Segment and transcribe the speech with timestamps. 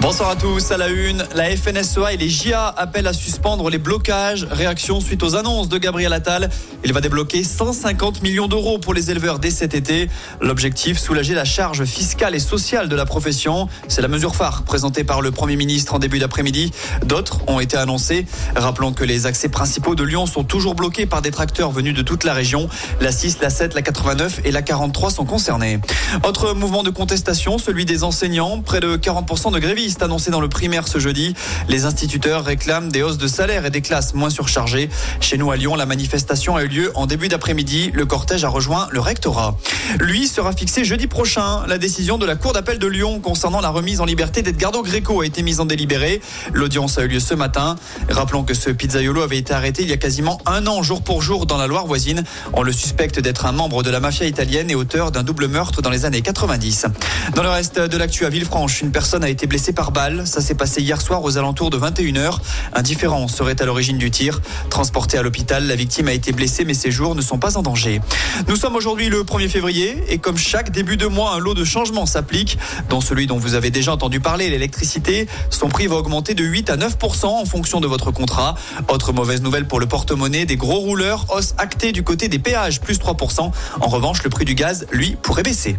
[0.00, 0.70] Bonsoir à tous.
[0.70, 4.46] À la une, la FNSEA et les JA appellent à suspendre les blocages.
[4.48, 6.50] Réaction suite aux annonces de Gabriel Attal.
[6.84, 10.08] Il va débloquer 150 millions d'euros pour les éleveurs dès cet été.
[10.40, 13.68] L'objectif, soulager la charge fiscale et sociale de la profession.
[13.88, 16.70] C'est la mesure phare présentée par le Premier ministre en début d'après-midi.
[17.04, 18.24] D'autres ont été annoncés.
[18.54, 22.02] Rappelons que les accès principaux de Lyon sont toujours bloqués par des tracteurs venus de
[22.02, 22.68] toute la région.
[23.00, 25.80] La 6, la 7, la 89 et la 43 sont concernés.
[26.22, 28.60] Autre mouvement de contestation, celui des enseignants.
[28.60, 31.34] Près de 40% de grévistes annoncé dans le primaire ce jeudi.
[31.68, 34.88] Les instituteurs réclament des hausses de salaire et des classes moins surchargées.
[35.20, 37.90] Chez nous à Lyon, la manifestation a eu lieu en début d'après-midi.
[37.92, 39.56] Le cortège a rejoint le rectorat.
[40.00, 41.66] Lui sera fixé jeudi prochain.
[41.66, 45.20] La décision de la Cour d'appel de Lyon concernant la remise en liberté d'Edgardo Greco
[45.20, 46.20] a été mise en délibéré.
[46.52, 47.76] L'audience a eu lieu ce matin.
[48.08, 51.22] Rappelons que ce pizzaiolo avait été arrêté il y a quasiment un an jour pour
[51.22, 52.24] jour dans la Loire voisine.
[52.52, 55.82] On le suspecte d'être un membre de la mafia italienne et auteur d'un double meurtre
[55.82, 56.86] dans les années 90.
[57.34, 60.26] Dans le reste de l'actu à Villefranche, une personne a été blessée par balle.
[60.26, 62.40] Ça s'est passé hier soir aux alentours de 21h.
[62.74, 64.40] Un différent serait à l'origine du tir.
[64.70, 67.62] Transporté à l'hôpital, la victime a été blessée mais ses jours ne sont pas en
[67.62, 68.00] danger.
[68.48, 71.62] Nous sommes aujourd'hui le 1er février et comme chaque début de mois, un lot de
[71.62, 72.58] changements s'applique.
[72.88, 76.70] Dans celui dont vous avez déjà entendu parler, l'électricité, son prix va augmenter de 8
[76.70, 78.56] à 9% en fonction de votre contrat.
[78.88, 82.80] Autre mauvaise nouvelle pour le porte-monnaie, des gros rouleurs, hausse actée du côté des péages,
[82.80, 83.52] plus 3%.
[83.80, 85.78] En revanche, le prix du gaz, lui, pourrait baisser.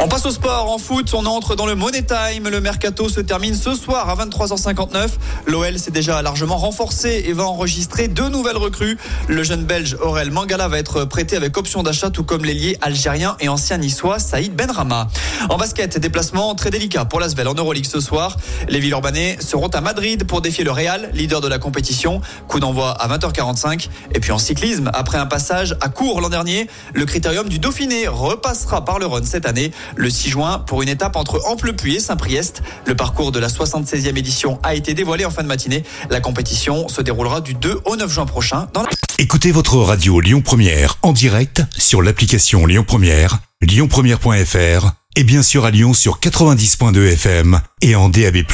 [0.00, 0.70] On passe au sport.
[0.70, 2.48] En foot, on entre dans le Money Time.
[2.48, 5.08] Le mercato se termine ce soir à 23h59.
[5.48, 8.96] L'OL s'est déjà largement renforcé et va enregistrer deux nouvelles recrues.
[9.26, 13.36] Le jeune belge Aurel Mangala va être prêté avec option d'achat, tout comme l'ailier algérien
[13.40, 15.08] et ancien niçois Saïd Benrama.
[15.48, 18.36] En basket, déplacement très délicat pour l'Asvel en Euroleague ce soir.
[18.68, 22.20] Les Villeurbanais seront à Madrid pour défier le Real, leader de la compétition.
[22.46, 23.88] Coup d'envoi à 20h45.
[24.14, 28.06] Et puis en cyclisme, après un passage à court l'an dernier, le critérium du Dauphiné
[28.06, 32.00] repassera par le Rhône cette année le 6 juin pour une étape entre Amplepuis et
[32.00, 32.62] Saint-Priest.
[32.86, 35.84] Le parcours de la 76e édition a été dévoilé en fin de matinée.
[36.10, 38.88] La compétition se déroulera du 2 au 9 juin prochain dans la...
[39.18, 45.64] Écoutez votre radio Lyon Première en direct sur l'application Lyon Première, lyonpremière.fr et bien sûr
[45.64, 48.44] à Lyon sur 90.2 FM et en DAB+.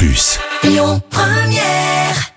[0.63, 2.34] Lyon Première